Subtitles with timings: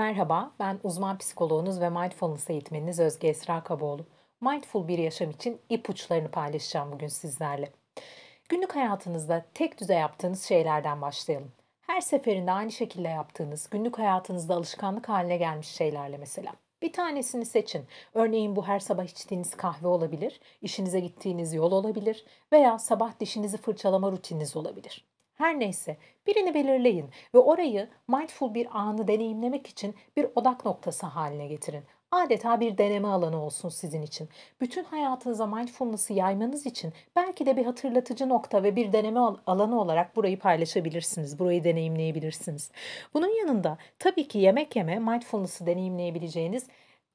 [0.00, 4.06] Merhaba, ben uzman psikoloğunuz ve mindfulness eğitmeniniz Özge Esra Kaboğlu.
[4.40, 7.72] Mindful bir yaşam için ipuçlarını paylaşacağım bugün sizlerle.
[8.48, 11.52] Günlük hayatınızda tek düze yaptığınız şeylerden başlayalım.
[11.80, 16.52] Her seferinde aynı şekilde yaptığınız, günlük hayatınızda alışkanlık haline gelmiş şeylerle mesela.
[16.82, 17.84] Bir tanesini seçin.
[18.14, 24.12] Örneğin bu her sabah içtiğiniz kahve olabilir, işinize gittiğiniz yol olabilir veya sabah dişinizi fırçalama
[24.12, 25.04] rutininiz olabilir.
[25.40, 25.96] Her neyse,
[26.26, 31.82] birini belirleyin ve orayı mindful bir anı deneyimlemek için bir odak noktası haline getirin.
[32.10, 34.28] Adeta bir deneme alanı olsun sizin için.
[34.60, 39.80] Bütün hayatınıza mindfulness'ı yaymanız için belki de bir hatırlatıcı nokta ve bir deneme al- alanı
[39.80, 41.38] olarak burayı paylaşabilirsiniz.
[41.38, 42.70] Burayı deneyimleyebilirsiniz.
[43.14, 46.66] Bunun yanında tabii ki yemek yeme mindfulness'ı deneyimleyebileceğiniz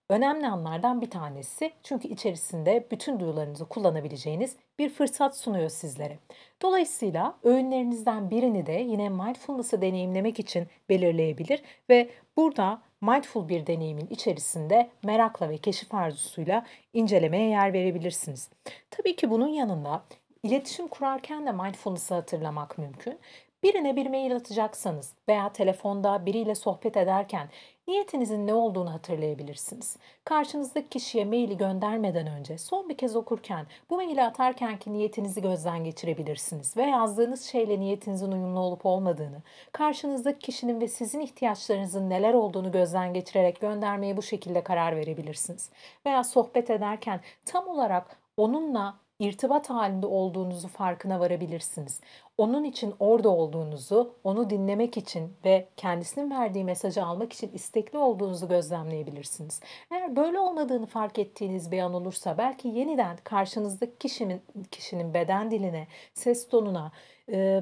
[0.10, 1.74] önemli anlardan bir tanesi.
[1.84, 6.20] Çünkü içerisinde bütün duyularınızı kullanabileceğiniz bir fırsat sunuyor sizlere.
[6.62, 14.90] Dolayısıyla öğünlerinizden birini de yine mindfulness'ı deneyimlemek için belirleyebilir ve burada mindful bir deneyimin içerisinde
[15.04, 18.50] merakla ve keşif arzusuyla incelemeye yer verebilirsiniz.
[18.92, 20.04] Tabii ki bunun yanında
[20.44, 23.20] iletişim kurarken de mindfulness'ı hatırlamak mümkün.
[23.66, 27.48] Birine bir mail atacaksanız veya telefonda biriyle sohbet ederken
[27.88, 29.98] niyetinizin ne olduğunu hatırlayabilirsiniz.
[30.26, 36.78] Karşınızdaki kişiye maili göndermeden önce son bir kez okurken bu maili atarkenki niyetinizi gözden geçirebilirsiniz
[36.78, 39.42] ve yazdığınız şeyle niyetinizin uyumlu olup olmadığını,
[39.72, 45.70] karşınızdaki kişinin ve sizin ihtiyaçlarınızın neler olduğunu gözden geçirerek göndermeye bu şekilde karar verebilirsiniz.
[46.06, 52.02] Veya sohbet ederken tam olarak onunla irtibat halinde olduğunuzu farkına varabilirsiniz.
[52.38, 58.48] Onun için orada olduğunuzu, onu dinlemek için ve kendisinin verdiği mesajı almak için istekli olduğunuzu
[58.48, 59.62] gözlemleyebilirsiniz.
[59.92, 64.42] Eğer böyle olmadığını fark ettiğiniz bir an olursa belki yeniden karşınızdaki kişinin
[64.72, 66.92] kişinin beden diline, ses tonuna,
[67.32, 67.62] e,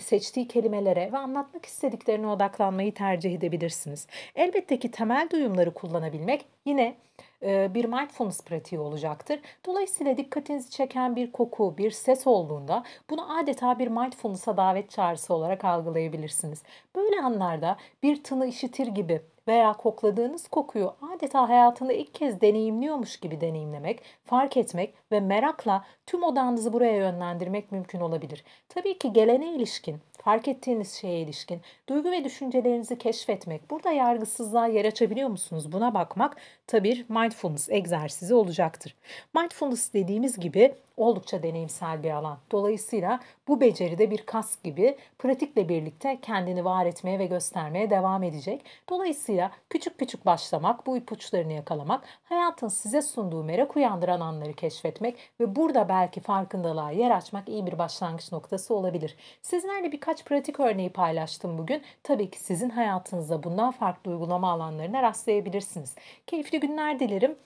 [0.00, 4.06] seçtiği kelimelere ve anlatmak istediklerine odaklanmayı tercih edebilirsiniz.
[4.34, 6.96] Elbette ki temel duyumları kullanabilmek yine
[7.44, 9.40] bir mindfulness pratiği olacaktır.
[9.66, 15.64] Dolayısıyla dikkatinizi çeken bir koku, bir ses olduğunda bunu adeta bir mindfulness'a davet çağrısı olarak
[15.64, 16.62] algılayabilirsiniz.
[16.96, 23.40] Böyle anlarda bir tını işitir gibi veya kokladığınız kokuyu adeta hayatında ilk kez deneyimliyormuş gibi
[23.40, 28.44] deneyimlemek, fark etmek ve merakla tüm odağınızı buraya yönlendirmek mümkün olabilir.
[28.68, 34.84] Tabii ki gelene ilişkin, fark ettiğiniz şeye ilişkin duygu ve düşüncelerinizi keşfetmek, burada yargısızlığa yer
[34.84, 35.72] açabiliyor musunuz?
[35.72, 36.36] Buna bakmak
[36.66, 38.94] tabii mindfulness egzersizi olacaktır.
[39.34, 42.38] Mindfulness dediğimiz gibi oldukça deneyimsel bir alan.
[42.52, 48.22] Dolayısıyla bu beceri de bir kas gibi pratikle birlikte kendini var etmeye ve göstermeye devam
[48.22, 48.64] edecek.
[48.88, 55.56] Dolayısıyla küçük küçük başlamak, bu ipuçlarını yakalamak, hayatın size sunduğu merak uyandıran anları keşfetmek ve
[55.56, 59.16] burada belki farkındalığa yer açmak iyi bir başlangıç noktası olabilir.
[59.42, 61.82] Sizlerle birkaç pratik örneği paylaştım bugün.
[62.02, 65.94] Tabii ki sizin hayatınızda bundan farklı uygulama alanlarına rastlayabilirsiniz.
[66.26, 67.36] Keyifli günler dilerim.